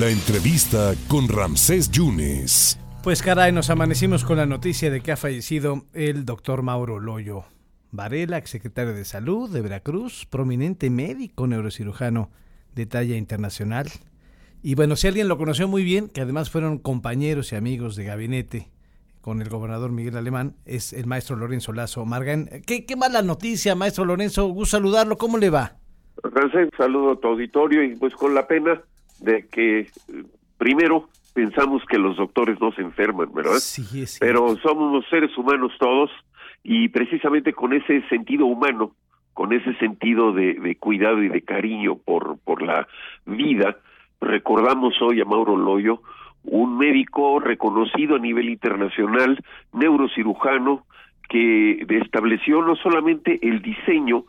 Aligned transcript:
La 0.00 0.08
entrevista 0.08 0.94
con 1.06 1.28
Ramsés 1.28 1.90
Yunes. 1.90 2.80
Pues 3.04 3.20
caray, 3.20 3.52
nos 3.52 3.68
amanecimos 3.68 4.24
con 4.24 4.38
la 4.38 4.46
noticia 4.46 4.90
de 4.90 5.02
que 5.02 5.12
ha 5.12 5.18
fallecido 5.18 5.84
el 5.92 6.24
doctor 6.24 6.62
Mauro 6.62 6.98
Loyo 6.98 7.42
Varela, 7.90 8.38
exsecretario 8.38 8.94
de 8.94 9.04
Salud 9.04 9.50
de 9.50 9.60
Veracruz, 9.60 10.24
prominente 10.24 10.88
médico 10.88 11.46
neurocirujano 11.46 12.30
de 12.74 12.86
talla 12.86 13.16
internacional. 13.16 13.88
Y 14.62 14.76
bueno, 14.76 14.96
si 14.96 15.08
alguien 15.08 15.28
lo 15.28 15.36
conoció 15.36 15.68
muy 15.68 15.84
bien, 15.84 16.08
que 16.08 16.22
además 16.22 16.48
fueron 16.48 16.78
compañeros 16.78 17.52
y 17.52 17.56
amigos 17.56 17.94
de 17.94 18.04
gabinete 18.04 18.70
con 19.20 19.42
el 19.42 19.50
gobernador 19.50 19.92
Miguel 19.92 20.16
Alemán, 20.16 20.54
es 20.64 20.94
el 20.94 21.04
maestro 21.04 21.36
Lorenzo 21.36 21.74
Lazo 21.74 22.06
Margan. 22.06 22.48
¿Qué, 22.66 22.86
qué 22.86 22.96
mala 22.96 23.20
noticia, 23.20 23.74
maestro 23.74 24.06
Lorenzo? 24.06 24.46
Gusto 24.46 24.78
saludarlo, 24.78 25.18
¿cómo 25.18 25.36
le 25.36 25.50
va? 25.50 25.76
Ramsés, 26.22 26.70
saludo 26.78 27.12
a 27.12 27.20
tu 27.20 27.28
auditorio 27.28 27.82
y 27.84 27.94
pues 27.96 28.14
con 28.14 28.34
la 28.34 28.46
pena 28.46 28.80
de 29.22 29.46
que 29.46 29.80
eh, 29.80 29.88
primero 30.58 31.08
pensamos 31.32 31.82
que 31.88 31.98
los 31.98 32.16
doctores 32.16 32.60
no 32.60 32.72
se 32.72 32.82
enferman, 32.82 33.32
¿verdad? 33.32 33.58
Sí, 33.58 34.06
sí. 34.06 34.18
Pero 34.20 34.56
somos 34.58 35.04
seres 35.08 35.36
humanos 35.36 35.72
todos 35.78 36.10
y 36.62 36.88
precisamente 36.88 37.52
con 37.52 37.72
ese 37.72 38.02
sentido 38.08 38.46
humano, 38.46 38.92
con 39.32 39.52
ese 39.52 39.74
sentido 39.74 40.32
de, 40.32 40.54
de 40.54 40.76
cuidado 40.76 41.22
y 41.22 41.28
de 41.28 41.42
cariño 41.42 41.96
por, 41.96 42.38
por 42.40 42.62
la 42.62 42.86
vida, 43.24 43.76
recordamos 44.20 44.94
hoy 45.00 45.20
a 45.20 45.24
Mauro 45.24 45.56
Loyo, 45.56 46.02
un 46.44 46.76
médico 46.76 47.40
reconocido 47.40 48.16
a 48.16 48.18
nivel 48.18 48.48
internacional, 48.48 49.42
neurocirujano, 49.72 50.84
que 51.28 51.86
estableció 51.88 52.62
no 52.62 52.76
solamente 52.76 53.38
el 53.42 53.62
diseño, 53.62 54.24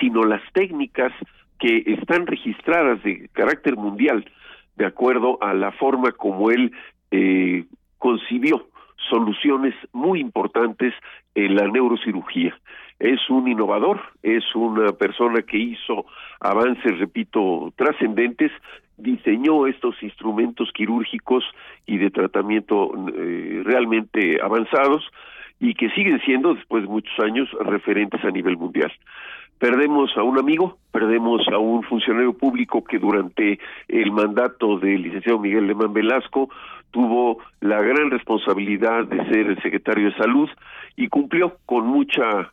sino 0.00 0.24
las 0.24 0.42
técnicas 0.52 1.12
que 1.58 1.82
están 1.86 2.26
registradas 2.26 3.02
de 3.02 3.28
carácter 3.32 3.76
mundial 3.76 4.24
de 4.76 4.86
acuerdo 4.86 5.38
a 5.42 5.54
la 5.54 5.72
forma 5.72 6.12
como 6.12 6.50
él 6.50 6.72
eh, 7.10 7.64
concibió 7.98 8.68
soluciones 9.10 9.74
muy 9.92 10.20
importantes 10.20 10.94
en 11.34 11.56
la 11.56 11.66
neurocirugía. 11.68 12.56
Es 12.98 13.28
un 13.28 13.48
innovador, 13.48 14.00
es 14.22 14.44
una 14.54 14.92
persona 14.92 15.42
que 15.42 15.56
hizo 15.56 16.06
avances, 16.40 16.98
repito, 16.98 17.72
trascendentes, 17.76 18.52
diseñó 18.96 19.66
estos 19.66 20.00
instrumentos 20.02 20.70
quirúrgicos 20.72 21.44
y 21.86 21.98
de 21.98 22.10
tratamiento 22.10 22.92
eh, 23.14 23.62
realmente 23.64 24.40
avanzados 24.42 25.08
y 25.60 25.74
que 25.74 25.90
siguen 25.90 26.20
siendo, 26.24 26.54
después 26.54 26.82
de 26.82 26.88
muchos 26.88 27.18
años, 27.20 27.48
referentes 27.60 28.24
a 28.24 28.30
nivel 28.30 28.56
mundial 28.56 28.92
perdemos 29.58 30.10
a 30.16 30.22
un 30.22 30.38
amigo, 30.38 30.78
perdemos 30.92 31.46
a 31.48 31.58
un 31.58 31.82
funcionario 31.82 32.32
público 32.32 32.84
que 32.84 32.98
durante 32.98 33.58
el 33.88 34.12
mandato 34.12 34.78
del 34.78 35.02
licenciado 35.02 35.38
Miguel 35.38 35.66
Lemán 35.66 35.92
Velasco 35.92 36.48
tuvo 36.90 37.38
la 37.60 37.80
gran 37.82 38.10
responsabilidad 38.10 39.04
de 39.04 39.24
ser 39.28 39.46
el 39.46 39.62
secretario 39.62 40.10
de 40.10 40.16
salud 40.16 40.48
y 40.96 41.08
cumplió 41.08 41.56
con 41.66 41.86
mucha 41.86 42.50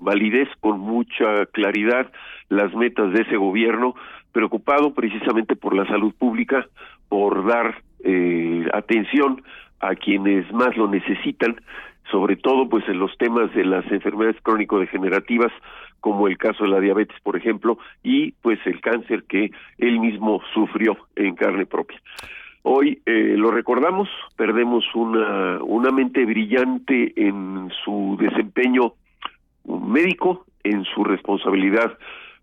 validez, 0.00 0.48
con 0.60 0.78
mucha 0.80 1.46
claridad 1.46 2.10
las 2.48 2.74
metas 2.74 3.12
de 3.12 3.22
ese 3.22 3.36
gobierno, 3.36 3.94
preocupado 4.32 4.94
precisamente 4.94 5.56
por 5.56 5.74
la 5.74 5.86
salud 5.86 6.14
pública, 6.18 6.66
por 7.08 7.46
dar 7.46 7.82
eh, 8.04 8.66
atención 8.72 9.42
a 9.80 9.94
quienes 9.94 10.50
más 10.52 10.76
lo 10.76 10.88
necesitan, 10.88 11.56
sobre 12.12 12.36
todo 12.36 12.68
pues 12.68 12.86
en 12.88 12.98
los 12.98 13.16
temas 13.18 13.52
de 13.54 13.64
las 13.64 13.90
enfermedades 13.90 14.40
crónico-degenerativas, 14.42 15.50
como 16.00 16.28
el 16.28 16.36
caso 16.36 16.64
de 16.64 16.70
la 16.70 16.78
diabetes, 16.78 17.18
por 17.22 17.36
ejemplo, 17.36 17.78
y 18.02 18.32
pues 18.42 18.60
el 18.66 18.80
cáncer 18.80 19.24
que 19.24 19.50
él 19.78 19.98
mismo 19.98 20.40
sufrió 20.52 20.96
en 21.16 21.34
carne 21.34 21.66
propia. 21.66 22.00
Hoy 22.62 23.00
eh, 23.06 23.34
lo 23.36 23.50
recordamos, 23.50 24.08
perdemos 24.36 24.84
una, 24.94 25.60
una 25.64 25.90
mente 25.90 26.24
brillante 26.24 27.12
en 27.16 27.70
su 27.84 28.16
desempeño 28.20 28.92
médico, 29.64 30.44
en 30.62 30.84
su 30.84 31.02
responsabilidad 31.02 31.98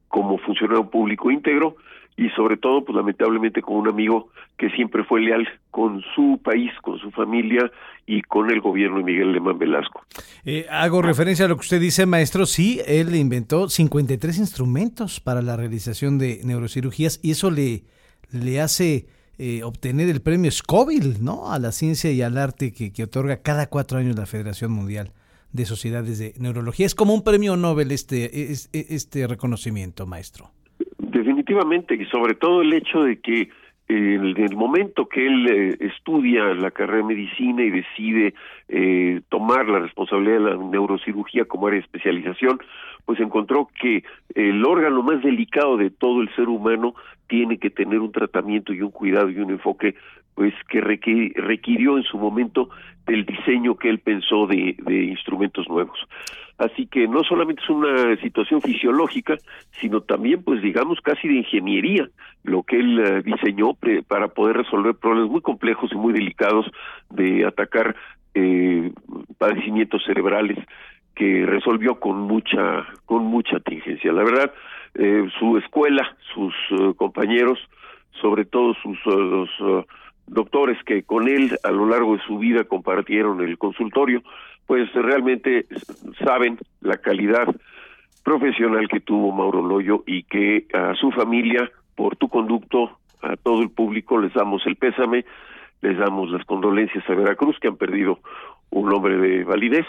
como 0.09 0.37
funcionario 0.39 0.89
público 0.89 1.31
íntegro 1.31 1.77
y 2.19 2.29
sobre 2.31 2.57
todo, 2.57 2.83
pues 2.83 2.97
lamentablemente 2.97 3.61
con 3.61 3.77
un 3.77 3.87
amigo 3.87 4.27
que 4.57 4.69
siempre 4.71 5.05
fue 5.05 5.21
leal 5.21 5.47
con 5.71 6.03
su 6.13 6.37
país, 6.43 6.69
con 6.81 6.99
su 6.99 7.11
familia 7.11 7.71
y 8.05 8.21
con 8.23 8.51
el 8.51 8.59
gobierno 8.59 8.97
de 8.97 9.03
Miguel 9.05 9.31
Lemán 9.31 9.57
Velasco. 9.57 10.03
Eh, 10.43 10.65
hago 10.69 11.01
referencia 11.01 11.45
a 11.45 11.47
lo 11.47 11.55
que 11.55 11.61
usted 11.61 11.79
dice, 11.79 12.05
maestro. 12.05 12.45
Sí, 12.45 12.81
él 12.85 13.15
inventó 13.15 13.69
53 13.69 14.37
instrumentos 14.37 15.21
para 15.21 15.41
la 15.41 15.55
realización 15.55 16.17
de 16.17 16.41
neurocirugías 16.43 17.21
y 17.23 17.31
eso 17.31 17.51
le, 17.51 17.83
le 18.31 18.59
hace 18.59 19.07
eh, 19.37 19.63
obtener 19.63 20.09
el 20.09 20.21
premio 20.21 20.51
Scoville, 20.51 21.19
¿no? 21.21 21.53
A 21.53 21.59
la 21.59 21.71
ciencia 21.71 22.11
y 22.11 22.21
al 22.21 22.37
arte 22.37 22.73
que, 22.73 22.91
que 22.91 23.03
otorga 23.03 23.41
cada 23.41 23.67
cuatro 23.67 23.97
años 23.97 24.17
la 24.17 24.25
Federación 24.25 24.73
Mundial 24.73 25.13
de 25.53 25.65
Sociedades 25.65 26.19
de 26.19 26.33
Neurología. 26.39 26.85
Es 26.85 26.95
como 26.95 27.13
un 27.13 27.23
premio 27.23 27.55
Nobel 27.55 27.91
este, 27.91 28.51
este 28.51 29.27
reconocimiento, 29.27 30.05
maestro. 30.05 30.51
Definitivamente, 30.97 31.95
y 31.95 32.05
sobre 32.05 32.35
todo 32.35 32.61
el 32.61 32.73
hecho 32.73 33.03
de 33.03 33.19
que 33.19 33.49
en 33.89 34.38
el 34.38 34.55
momento 34.55 35.09
que 35.09 35.25
él 35.25 35.47
eh, 35.47 35.77
estudia 35.79 36.53
la 36.53 36.69
carrera 36.69 36.97
de 36.99 37.15
medicina 37.15 37.63
y 37.63 37.71
decide 37.71 38.35
eh, 38.67 39.21
tomar 39.29 39.67
la 39.67 39.79
responsabilidad 39.79 40.35
de 40.35 40.39
la 40.41 40.57
neurocirugía 40.57 41.45
como 41.45 41.65
área 41.65 41.79
de 41.79 41.85
especialización, 41.85 42.59
pues 43.05 43.19
encontró 43.19 43.67
que 43.81 44.03
el 44.35 44.63
órgano 44.63 45.01
más 45.01 45.23
delicado 45.23 45.75
de 45.75 45.89
todo 45.89 46.21
el 46.21 46.29
ser 46.35 46.49
humano 46.49 46.93
tiene 47.27 47.57
que 47.57 47.71
tener 47.71 47.99
un 47.99 48.11
tratamiento 48.11 48.73
y 48.73 48.81
un 48.81 48.91
cuidado 48.91 49.31
y 49.31 49.39
un 49.39 49.49
enfoque 49.49 49.95
pues 50.35 50.53
que 50.69 50.81
requirió 50.81 51.97
en 51.97 52.03
su 52.03 52.17
momento 52.17 52.69
del 53.06 53.25
diseño 53.25 53.75
que 53.75 53.90
él 53.90 54.00
pensó 54.00 54.47
de, 54.47 54.75
instrumentos 54.88 55.67
nuevos. 55.67 56.00
Así 56.57 56.88
que 56.88 57.07
no 57.07 57.23
solamente 57.23 57.62
es 57.63 57.69
una 57.69 58.16
situación 58.17 58.62
fisiológica, 58.62 59.38
sino 59.79 60.01
también, 60.01 60.44
pues 60.44 60.62
digamos, 60.62 61.00
casi 61.01 61.28
de 61.28 61.35
ingeniería, 61.35 62.09
lo 62.44 62.63
que 62.63 62.79
él 62.79 63.00
eh, 63.00 63.22
diseñó 63.23 63.78
para 64.07 64.28
poder 64.28 64.57
resolver 64.57 64.95
problemas 64.95 65.31
muy 65.31 65.41
complejos 65.41 65.91
y 65.91 65.95
muy 65.95 66.13
delicados 66.13 66.69
de 67.09 67.45
atacar 67.45 67.95
eh, 68.34 68.91
padecimientos 69.38 70.03
cerebrales 70.06 70.57
que 71.16 71.45
resolvió 71.45 72.00
con 72.00 72.22
mucha 72.22 72.88
con 73.06 73.25
mucha 73.25 73.59
tingencia. 73.59 74.13
La 74.13 74.23
verdad, 74.23 74.53
eh, 74.95 75.28
su 75.38 75.57
escuela, 75.57 76.16
sus 76.34 76.53
eh, 76.72 76.94
compañeros, 76.95 77.59
sobre 78.22 78.45
todo 78.45 78.73
sus 78.75 78.97
doctores 80.29 80.78
que 80.84 81.03
con 81.03 81.28
él 81.28 81.57
a 81.63 81.72
lo 81.72 81.88
largo 81.88 82.16
de 82.16 82.23
su 82.23 82.38
vida 82.38 82.63
compartieron 82.63 83.41
el 83.41 83.57
consultorio, 83.57 84.22
pues 84.66 84.91
realmente 84.94 85.66
saben 86.23 86.59
la 86.81 86.97
calidad 86.97 87.47
profesional 88.23 88.88
que 88.88 89.00
tuvo 89.00 89.31
Mauro 89.31 89.66
Loyo 89.66 90.03
y 90.06 90.23
que 90.23 90.68
a 90.73 90.94
su 90.95 91.12
familia, 91.12 91.69
por 91.95 92.16
tu 92.16 92.29
conducto, 92.29 92.97
a 93.22 93.35
todo 93.35 93.62
el 93.62 93.72
público 93.72 94.19
les 94.19 94.34
damos 94.34 94.66
el 94.68 94.75
pésame, 94.75 95.25
les 95.81 95.97
damos 95.97 96.29
las 96.29 96.45
condolencias 96.45 97.03
a 97.09 97.16
Veracruz 97.16 97.57
que 97.59 97.68
han 97.68 97.78
perdido 97.78 98.19
un 98.69 98.94
hombre 98.94 99.18
de 99.18 99.44
validez 99.44 99.85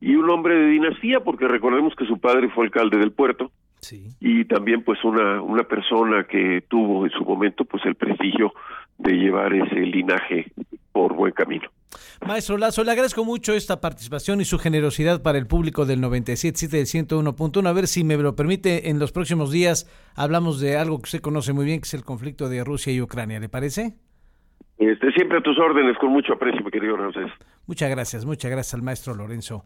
y 0.00 0.14
un 0.14 0.28
hombre 0.30 0.54
de 0.54 0.66
dinastía, 0.66 1.20
porque 1.20 1.48
recordemos 1.48 1.94
que 1.94 2.06
su 2.06 2.18
padre 2.18 2.48
fue 2.50 2.66
alcalde 2.66 2.98
del 2.98 3.12
puerto 3.12 3.50
sí. 3.80 4.06
y 4.20 4.44
también 4.44 4.82
pues 4.82 5.02
una, 5.04 5.42
una 5.42 5.64
persona 5.64 6.24
que 6.24 6.62
tuvo 6.68 7.04
en 7.06 7.12
su 7.12 7.24
momento 7.24 7.64
pues 7.64 7.84
el 7.86 7.94
prestigio 7.94 8.52
de 9.02 9.12
llevar 9.12 9.52
ese 9.52 9.80
linaje 9.80 10.52
por 10.92 11.14
buen 11.14 11.32
camino. 11.32 11.68
Maestro 12.26 12.56
Lazo, 12.56 12.84
le 12.84 12.92
agradezco 12.92 13.24
mucho 13.24 13.52
esta 13.52 13.80
participación 13.80 14.40
y 14.40 14.44
su 14.44 14.58
generosidad 14.58 15.22
para 15.22 15.38
el 15.38 15.46
público 15.46 15.84
del 15.84 16.00
97.7 16.00 16.68
del 16.68 16.86
101.1. 16.86 17.66
A 17.66 17.72
ver 17.72 17.86
si 17.88 18.04
me 18.04 18.16
lo 18.16 18.36
permite, 18.36 18.90
en 18.90 18.98
los 18.98 19.12
próximos 19.12 19.50
días 19.50 19.90
hablamos 20.14 20.60
de 20.60 20.76
algo 20.76 20.98
que 20.98 21.06
usted 21.06 21.20
conoce 21.20 21.52
muy 21.52 21.64
bien, 21.64 21.80
que 21.80 21.86
es 21.86 21.94
el 21.94 22.04
conflicto 22.04 22.48
de 22.48 22.62
Rusia 22.62 22.92
y 22.92 23.00
Ucrania. 23.00 23.40
¿Le 23.40 23.48
parece? 23.48 23.96
Este, 24.78 25.12
siempre 25.12 25.38
a 25.38 25.40
tus 25.42 25.58
órdenes, 25.58 25.98
con 25.98 26.10
mucho 26.10 26.34
aprecio, 26.34 26.62
mi 26.64 26.70
querido 26.70 26.96
Ramsés. 26.96 27.30
Muchas 27.66 27.90
gracias, 27.90 28.24
muchas 28.24 28.50
gracias 28.50 28.74
al 28.74 28.82
maestro 28.82 29.14
Lorenzo 29.14 29.64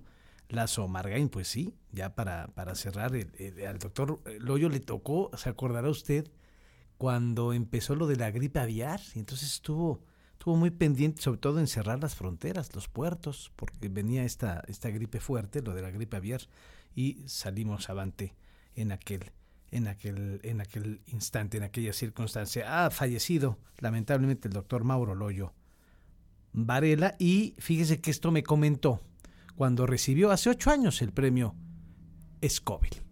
Lazo 0.48 0.88
Margain. 0.88 1.28
Pues 1.28 1.48
sí, 1.48 1.74
ya 1.92 2.14
para, 2.14 2.48
para 2.54 2.74
cerrar, 2.74 3.12
al 3.12 3.78
doctor 3.78 4.18
Loyo 4.40 4.68
le 4.68 4.80
tocó, 4.80 5.30
se 5.34 5.50
acordará 5.50 5.88
usted, 5.90 6.24
cuando 6.98 7.52
empezó 7.52 7.94
lo 7.94 8.06
de 8.06 8.16
la 8.16 8.30
gripe 8.30 8.58
aviar, 8.58 9.00
y 9.14 9.18
entonces 9.18 9.52
estuvo, 9.52 10.02
estuvo 10.32 10.56
muy 10.56 10.70
pendiente, 10.70 11.22
sobre 11.22 11.38
todo 11.38 11.60
en 11.60 11.66
cerrar 11.66 12.00
las 12.00 12.14
fronteras, 12.14 12.74
los 12.74 12.88
puertos, 12.88 13.52
porque 13.56 13.88
venía 13.88 14.24
esta, 14.24 14.62
esta 14.68 14.90
gripe 14.90 15.20
fuerte, 15.20 15.62
lo 15.62 15.74
de 15.74 15.82
la 15.82 15.90
gripe 15.90 16.16
aviar, 16.16 16.42
y 16.94 17.22
salimos 17.26 17.90
avante 17.90 18.34
en 18.74 18.92
aquel, 18.92 19.32
en 19.70 19.88
aquel, 19.88 20.40
en 20.42 20.60
aquel 20.60 21.02
instante, 21.06 21.58
en 21.58 21.64
aquella 21.64 21.92
circunstancia. 21.92 22.86
Ha 22.86 22.90
fallecido, 22.90 23.58
lamentablemente, 23.78 24.48
el 24.48 24.54
doctor 24.54 24.84
Mauro 24.84 25.14
Loyo 25.14 25.52
Varela, 26.52 27.16
y 27.18 27.54
fíjese 27.58 28.00
que 28.00 28.10
esto 28.10 28.30
me 28.30 28.42
comentó 28.42 29.02
cuando 29.56 29.86
recibió 29.86 30.30
hace 30.30 30.48
ocho 30.48 30.70
años 30.70 31.02
el 31.02 31.12
premio 31.12 31.54
Scoville. 32.46 33.02